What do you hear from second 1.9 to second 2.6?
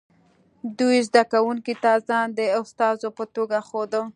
ځان د